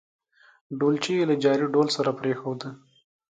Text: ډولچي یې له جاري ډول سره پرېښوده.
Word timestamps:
ډولچي 0.77 1.11
یې 1.17 1.23
له 1.29 1.35
جاري 1.43 1.67
ډول 1.73 1.87
سره 1.97 2.11
پرېښوده. 2.19 2.69